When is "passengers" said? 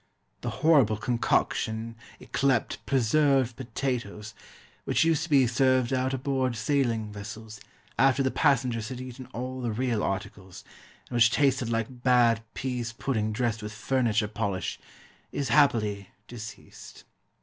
8.31-8.89